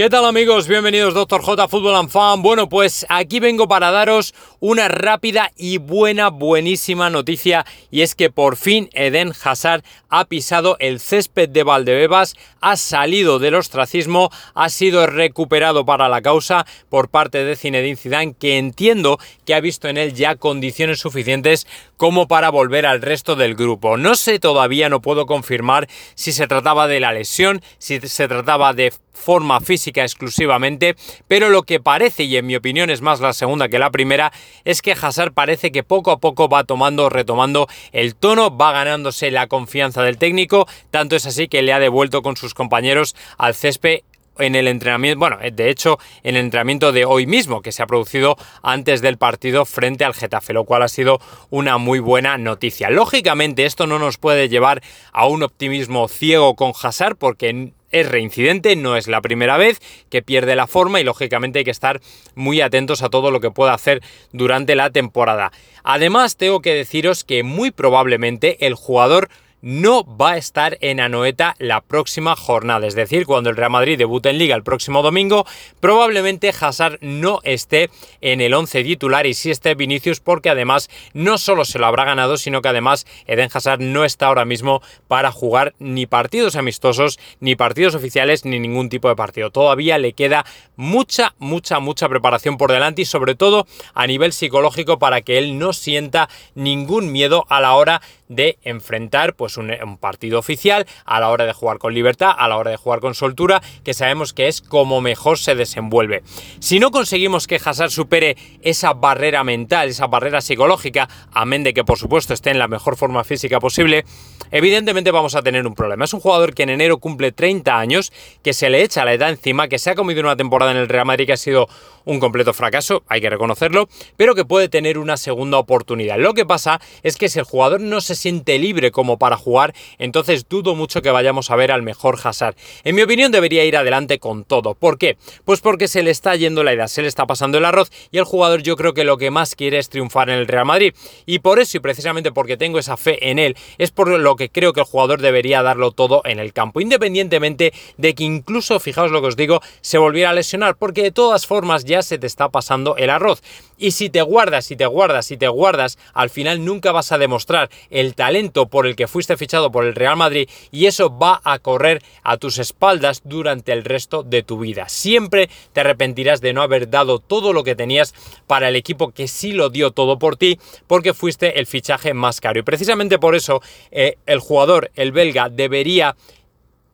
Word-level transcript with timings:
¿Qué 0.00 0.08
tal 0.08 0.24
amigos? 0.24 0.66
Bienvenidos 0.66 1.12
Doctor 1.12 1.42
J 1.42 1.68
Fútbol 1.68 1.94
and 1.94 2.08
Fan. 2.08 2.40
Bueno, 2.40 2.70
pues 2.70 3.04
aquí 3.10 3.38
vengo 3.38 3.68
para 3.68 3.90
daros 3.90 4.32
una 4.58 4.88
rápida 4.88 5.52
y 5.58 5.76
buena, 5.76 6.30
buenísima 6.30 7.10
noticia 7.10 7.66
y 7.90 8.00
es 8.00 8.14
que 8.14 8.30
por 8.30 8.56
fin 8.56 8.88
Eden 8.94 9.34
Hazard 9.44 9.84
ha 10.08 10.24
pisado 10.24 10.78
el 10.78 11.00
césped 11.00 11.50
de 11.50 11.64
Valdebebas, 11.64 12.34
ha 12.62 12.78
salido 12.78 13.38
del 13.38 13.56
ostracismo, 13.56 14.30
ha 14.54 14.70
sido 14.70 15.06
recuperado 15.06 15.84
para 15.84 16.08
la 16.08 16.22
causa 16.22 16.64
por 16.88 17.10
parte 17.10 17.44
de 17.44 17.54
Zinedine 17.54 17.96
Zidane 17.96 18.34
que 18.40 18.56
entiendo 18.56 19.18
que 19.44 19.54
ha 19.54 19.60
visto 19.60 19.86
en 19.86 19.98
él 19.98 20.14
ya 20.14 20.34
condiciones 20.34 20.98
suficientes 20.98 21.66
como 22.00 22.28
para 22.28 22.48
volver 22.48 22.86
al 22.86 23.02
resto 23.02 23.36
del 23.36 23.54
grupo. 23.54 23.98
No 23.98 24.14
sé 24.14 24.38
todavía, 24.38 24.88
no 24.88 25.02
puedo 25.02 25.26
confirmar 25.26 25.86
si 26.14 26.32
se 26.32 26.46
trataba 26.46 26.88
de 26.88 26.98
la 26.98 27.12
lesión, 27.12 27.60
si 27.76 28.00
se 28.00 28.26
trataba 28.26 28.72
de 28.72 28.90
forma 29.12 29.60
física 29.60 30.00
exclusivamente, 30.00 30.96
pero 31.28 31.50
lo 31.50 31.64
que 31.64 31.78
parece, 31.78 32.22
y 32.22 32.38
en 32.38 32.46
mi 32.46 32.56
opinión 32.56 32.88
es 32.88 33.02
más 33.02 33.20
la 33.20 33.34
segunda 33.34 33.68
que 33.68 33.78
la 33.78 33.90
primera, 33.90 34.32
es 34.64 34.80
que 34.80 34.92
Hazard 34.92 35.34
parece 35.34 35.72
que 35.72 35.82
poco 35.82 36.10
a 36.10 36.20
poco 36.20 36.48
va 36.48 36.64
tomando, 36.64 37.10
retomando 37.10 37.68
el 37.92 38.14
tono, 38.14 38.56
va 38.56 38.72
ganándose 38.72 39.30
la 39.30 39.46
confianza 39.46 40.02
del 40.02 40.16
técnico, 40.16 40.66
tanto 40.90 41.16
es 41.16 41.26
así 41.26 41.48
que 41.48 41.60
le 41.60 41.74
ha 41.74 41.80
devuelto 41.80 42.22
con 42.22 42.34
sus 42.34 42.54
compañeros 42.54 43.14
al 43.36 43.54
césped 43.54 43.98
en 44.38 44.54
el 44.54 44.68
entrenamiento, 44.68 45.18
bueno, 45.18 45.38
de 45.38 45.70
hecho, 45.70 45.98
en 46.22 46.36
el 46.36 46.44
entrenamiento 46.44 46.92
de 46.92 47.04
hoy 47.04 47.26
mismo, 47.26 47.62
que 47.62 47.72
se 47.72 47.82
ha 47.82 47.86
producido 47.86 48.36
antes 48.62 49.02
del 49.02 49.18
partido 49.18 49.64
frente 49.64 50.04
al 50.04 50.14
Getafe, 50.14 50.52
lo 50.52 50.64
cual 50.64 50.82
ha 50.82 50.88
sido 50.88 51.20
una 51.50 51.78
muy 51.78 51.98
buena 51.98 52.38
noticia. 52.38 52.90
Lógicamente, 52.90 53.64
esto 53.64 53.86
no 53.86 53.98
nos 53.98 54.18
puede 54.18 54.48
llevar 54.48 54.82
a 55.12 55.26
un 55.26 55.42
optimismo 55.42 56.08
ciego 56.08 56.56
con 56.56 56.72
Hazard, 56.80 57.16
porque 57.16 57.72
es 57.90 58.08
reincidente, 58.08 58.76
no 58.76 58.96
es 58.96 59.08
la 59.08 59.20
primera 59.20 59.56
vez 59.56 59.80
que 60.08 60.22
pierde 60.22 60.56
la 60.56 60.66
forma 60.66 61.00
y 61.00 61.04
lógicamente 61.04 61.58
hay 61.58 61.64
que 61.64 61.70
estar 61.70 62.00
muy 62.34 62.60
atentos 62.60 63.02
a 63.02 63.08
todo 63.08 63.30
lo 63.30 63.40
que 63.40 63.50
pueda 63.50 63.74
hacer 63.74 64.00
durante 64.32 64.76
la 64.76 64.90
temporada. 64.90 65.52
Además, 65.82 66.36
tengo 66.36 66.60
que 66.60 66.74
deciros 66.74 67.24
que 67.24 67.42
muy 67.42 67.70
probablemente 67.70 68.66
el 68.66 68.74
jugador 68.74 69.28
no 69.62 70.04
va 70.04 70.32
a 70.32 70.36
estar 70.36 70.78
en 70.80 71.00
Anoeta 71.00 71.54
la 71.58 71.80
próxima 71.80 72.36
jornada. 72.36 72.86
Es 72.86 72.94
decir, 72.94 73.26
cuando 73.26 73.50
el 73.50 73.56
Real 73.56 73.70
Madrid 73.70 73.98
debute 73.98 74.30
en 74.30 74.38
Liga 74.38 74.56
el 74.56 74.62
próximo 74.62 75.02
domingo, 75.02 75.46
probablemente 75.80 76.52
Hazard 76.58 76.98
no 77.00 77.40
esté 77.44 77.90
en 78.20 78.40
el 78.40 78.54
11 78.54 78.84
titular 78.84 79.26
y 79.26 79.34
sí 79.34 79.50
esté 79.50 79.74
Vinicius, 79.74 80.20
porque 80.20 80.50
además 80.50 80.88
no 81.12 81.38
solo 81.38 81.64
se 81.64 81.78
lo 81.78 81.86
habrá 81.86 82.04
ganado, 82.04 82.36
sino 82.36 82.62
que 82.62 82.68
además 82.68 83.06
Eden 83.26 83.50
Hazard 83.52 83.80
no 83.80 84.04
está 84.04 84.26
ahora 84.26 84.44
mismo 84.44 84.82
para 85.08 85.32
jugar 85.32 85.74
ni 85.78 86.06
partidos 86.06 86.56
amistosos, 86.56 87.18
ni 87.40 87.56
partidos 87.56 87.94
oficiales, 87.94 88.44
ni 88.44 88.58
ningún 88.58 88.88
tipo 88.88 89.08
de 89.08 89.16
partido. 89.16 89.50
Todavía 89.50 89.98
le 89.98 90.12
queda 90.12 90.44
mucha, 90.76 91.34
mucha, 91.38 91.80
mucha 91.80 92.08
preparación 92.08 92.56
por 92.56 92.72
delante 92.72 93.02
y 93.02 93.04
sobre 93.04 93.34
todo 93.34 93.66
a 93.94 94.06
nivel 94.06 94.32
psicológico 94.32 94.98
para 94.98 95.22
que 95.22 95.38
él 95.38 95.58
no 95.58 95.72
sienta 95.72 96.28
ningún 96.54 97.12
miedo 97.12 97.44
a 97.48 97.60
la 97.60 97.74
hora 97.74 98.00
de 98.28 98.58
enfrentar 98.62 99.34
pues 99.34 99.49
un, 99.56 99.70
partido 99.98 100.38
oficial 100.38 100.86
a 101.04 101.20
la 101.20 101.28
hora 101.30 101.46
de 101.46 101.52
jugar 101.52 101.78
con 101.78 101.94
libertad, 101.94 102.32
a 102.36 102.48
la 102.48 102.56
hora 102.56 102.70
de 102.70 102.76
jugar 102.76 103.00
con 103.00 103.14
soltura, 103.14 103.62
que 103.84 103.94
sabemos 103.94 104.32
que 104.32 104.48
es 104.48 104.60
como 104.60 105.00
mejor 105.00 105.38
se 105.38 105.54
desenvuelve. 105.54 106.22
Si 106.60 106.78
no 106.78 106.90
conseguimos 106.90 107.46
que 107.46 107.60
Hazard 107.62 107.90
supere 107.90 108.36
esa 108.62 108.92
barrera 108.94 109.44
mental, 109.44 109.88
esa 109.88 110.06
barrera 110.06 110.40
psicológica, 110.40 111.08
amén 111.32 111.62
de 111.62 111.74
que 111.74 111.84
por 111.84 111.98
supuesto 111.98 112.34
esté 112.34 112.50
en 112.50 112.58
la 112.58 112.68
mejor 112.68 112.96
forma 112.96 113.24
física 113.24 113.60
posible, 113.60 114.04
evidentemente 114.50 115.10
vamos 115.10 115.34
a 115.34 115.42
tener 115.42 115.66
un 115.66 115.74
problema. 115.74 116.04
Es 116.04 116.14
un 116.14 116.20
jugador 116.20 116.54
que 116.54 116.62
en 116.62 116.70
enero 116.70 116.98
cumple 116.98 117.32
30 117.32 117.78
años, 117.78 118.12
que 118.42 118.52
se 118.52 118.70
le 118.70 118.82
echa 118.82 119.04
la 119.04 119.12
edad 119.12 119.30
encima, 119.30 119.68
que 119.68 119.78
se 119.78 119.90
ha 119.90 119.94
comido 119.94 120.20
una 120.20 120.36
temporada 120.36 120.72
en 120.72 120.78
el 120.78 120.88
Real 120.88 121.06
Madrid 121.06 121.26
que 121.26 121.32
ha 121.32 121.36
sido 121.36 121.68
un 122.04 122.20
completo 122.20 122.52
fracaso, 122.52 123.02
hay 123.08 123.20
que 123.20 123.30
reconocerlo, 123.30 123.88
pero 124.16 124.34
que 124.34 124.44
puede 124.44 124.68
tener 124.68 124.98
una 124.98 125.16
segunda 125.16 125.58
oportunidad. 125.58 126.18
Lo 126.18 126.34
que 126.34 126.46
pasa 126.46 126.80
es 127.02 127.16
que 127.16 127.28
si 127.28 127.38
el 127.38 127.44
jugador 127.44 127.80
no 127.80 128.00
se 128.00 128.14
siente 128.14 128.58
libre 128.58 128.90
como 128.90 129.18
para 129.18 129.36
jugar, 129.40 129.74
entonces 129.98 130.48
dudo 130.48 130.76
mucho 130.76 131.02
que 131.02 131.10
vayamos 131.10 131.50
a 131.50 131.56
ver 131.56 131.72
al 131.72 131.82
mejor 131.82 132.18
Hazard. 132.22 132.54
En 132.84 132.94
mi 132.94 133.02
opinión 133.02 133.32
debería 133.32 133.64
ir 133.64 133.76
adelante 133.76 134.18
con 134.20 134.44
todo. 134.44 134.74
¿Por 134.74 134.98
qué? 134.98 135.16
Pues 135.44 135.60
porque 135.60 135.88
se 135.88 136.02
le 136.02 136.12
está 136.12 136.36
yendo 136.36 136.62
la 136.62 136.72
edad, 136.72 136.86
se 136.86 137.02
le 137.02 137.08
está 137.08 137.26
pasando 137.26 137.58
el 137.58 137.64
arroz 137.64 137.90
y 138.12 138.18
el 138.18 138.24
jugador 138.24 138.62
yo 138.62 138.76
creo 138.76 138.94
que 138.94 139.04
lo 139.04 139.16
que 139.16 139.30
más 139.30 139.54
quiere 139.54 139.78
es 139.78 139.88
triunfar 139.88 140.30
en 140.30 140.36
el 140.36 140.46
Real 140.46 140.66
Madrid. 140.66 140.94
Y 141.26 141.40
por 141.40 141.58
eso 141.58 141.76
y 141.76 141.80
precisamente 141.80 142.32
porque 142.32 142.56
tengo 142.56 142.78
esa 142.78 142.96
fe 142.96 143.30
en 143.30 143.38
él, 143.38 143.56
es 143.78 143.90
por 143.90 144.08
lo 144.08 144.36
que 144.36 144.50
creo 144.50 144.72
que 144.72 144.80
el 144.80 144.86
jugador 144.86 145.20
debería 145.20 145.62
darlo 145.62 145.92
todo 145.92 146.22
en 146.24 146.38
el 146.38 146.52
campo, 146.52 146.80
independientemente 146.80 147.72
de 147.96 148.14
que 148.14 148.24
incluso, 148.24 148.78
fijaos 148.80 149.10
lo 149.10 149.20
que 149.20 149.28
os 149.28 149.36
digo, 149.36 149.60
se 149.80 149.98
volviera 149.98 150.30
a 150.30 150.34
lesionar, 150.34 150.76
porque 150.76 151.02
de 151.02 151.12
todas 151.12 151.46
formas 151.46 151.84
ya 151.84 152.02
se 152.02 152.18
te 152.18 152.26
está 152.26 152.48
pasando 152.48 152.96
el 152.96 153.10
arroz. 153.10 153.42
Y 153.78 153.92
si 153.92 154.10
te 154.10 154.20
guardas, 154.20 154.66
si 154.66 154.76
te 154.76 154.86
guardas, 154.86 155.26
si 155.26 155.36
te 155.36 155.48
guardas, 155.48 155.98
al 156.12 156.28
final 156.28 156.64
nunca 156.64 156.92
vas 156.92 157.12
a 157.12 157.18
demostrar 157.18 157.70
el 157.88 158.14
talento 158.14 158.66
por 158.66 158.86
el 158.86 158.94
que 158.94 159.08
fuiste 159.08 159.29
fichado 159.36 159.70
por 159.70 159.84
el 159.84 159.94
Real 159.94 160.16
Madrid 160.16 160.48
y 160.70 160.86
eso 160.86 161.16
va 161.16 161.40
a 161.44 161.58
correr 161.58 162.02
a 162.22 162.36
tus 162.36 162.58
espaldas 162.58 163.22
durante 163.24 163.72
el 163.72 163.84
resto 163.84 164.22
de 164.22 164.42
tu 164.42 164.58
vida. 164.58 164.88
Siempre 164.88 165.48
te 165.72 165.80
arrepentirás 165.80 166.40
de 166.40 166.52
no 166.52 166.62
haber 166.62 166.90
dado 166.90 167.18
todo 167.18 167.52
lo 167.52 167.64
que 167.64 167.74
tenías 167.74 168.14
para 168.46 168.68
el 168.68 168.76
equipo 168.76 169.10
que 169.12 169.28
sí 169.28 169.52
lo 169.52 169.70
dio 169.70 169.90
todo 169.90 170.18
por 170.18 170.36
ti 170.36 170.58
porque 170.86 171.14
fuiste 171.14 171.58
el 171.58 171.66
fichaje 171.66 172.14
más 172.14 172.40
caro. 172.40 172.60
Y 172.60 172.62
precisamente 172.62 173.18
por 173.18 173.34
eso 173.34 173.60
eh, 173.90 174.16
el 174.26 174.40
jugador, 174.40 174.90
el 174.94 175.12
belga, 175.12 175.48
debería 175.48 176.16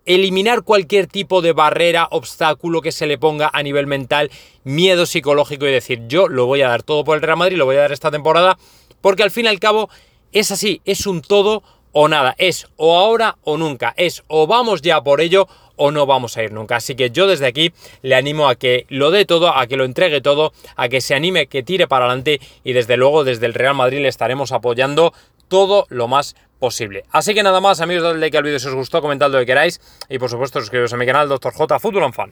eliminar 0.06 0.62
cualquier 0.62 1.08
tipo 1.08 1.42
de 1.42 1.52
barrera, 1.52 2.08
obstáculo 2.10 2.80
que 2.80 2.92
se 2.92 3.06
le 3.06 3.18
ponga 3.18 3.50
a 3.52 3.62
nivel 3.62 3.86
mental, 3.86 4.30
miedo 4.64 5.04
psicológico 5.04 5.66
y 5.66 5.72
decir 5.72 6.02
yo 6.06 6.28
lo 6.28 6.46
voy 6.46 6.62
a 6.62 6.68
dar 6.68 6.82
todo 6.84 7.04
por 7.04 7.16
el 7.16 7.22
Real 7.22 7.36
Madrid, 7.36 7.56
lo 7.56 7.66
voy 7.66 7.76
a 7.76 7.80
dar 7.80 7.92
esta 7.92 8.10
temporada, 8.10 8.56
porque 9.00 9.24
al 9.24 9.32
fin 9.32 9.46
y 9.46 9.48
al 9.48 9.58
cabo 9.58 9.90
es 10.32 10.52
así, 10.52 10.80
es 10.84 11.06
un 11.06 11.22
todo 11.22 11.62
o 11.98 12.08
nada, 12.08 12.34
es 12.36 12.66
o 12.76 12.94
ahora 12.94 13.38
o 13.42 13.56
nunca, 13.56 13.94
es 13.96 14.22
o 14.28 14.46
vamos 14.46 14.82
ya 14.82 15.00
por 15.00 15.22
ello 15.22 15.48
o 15.76 15.90
no 15.90 16.04
vamos 16.04 16.36
a 16.36 16.42
ir 16.42 16.52
nunca. 16.52 16.76
Así 16.76 16.94
que 16.94 17.08
yo 17.08 17.26
desde 17.26 17.46
aquí 17.46 17.72
le 18.02 18.14
animo 18.14 18.50
a 18.50 18.54
que 18.56 18.84
lo 18.90 19.10
dé 19.10 19.24
todo, 19.24 19.56
a 19.56 19.66
que 19.66 19.78
lo 19.78 19.86
entregue 19.86 20.20
todo, 20.20 20.52
a 20.76 20.90
que 20.90 21.00
se 21.00 21.14
anime, 21.14 21.46
que 21.46 21.62
tire 21.62 21.88
para 21.88 22.04
adelante 22.04 22.38
y 22.64 22.74
desde 22.74 22.98
luego 22.98 23.24
desde 23.24 23.46
el 23.46 23.54
Real 23.54 23.74
Madrid 23.74 24.00
le 24.00 24.08
estaremos 24.08 24.52
apoyando 24.52 25.14
todo 25.48 25.86
lo 25.88 26.06
más 26.06 26.36
posible. 26.58 27.04
Así 27.12 27.32
que 27.32 27.42
nada 27.42 27.62
más, 27.62 27.80
amigos, 27.80 28.02
dadle 28.02 28.20
like 28.20 28.36
al 28.36 28.42
vídeo 28.42 28.58
si 28.58 28.68
os 28.68 28.74
gustó, 28.74 29.00
comentad 29.00 29.30
lo 29.30 29.38
que 29.38 29.46
queráis 29.46 29.80
y 30.10 30.18
por 30.18 30.28
supuesto 30.28 30.60
suscribiros 30.60 30.92
a 30.92 30.98
mi 30.98 31.06
canal 31.06 31.30
Dr. 31.30 31.54
J 31.54 31.78
Fútbol 31.78 32.12
Fan. 32.12 32.24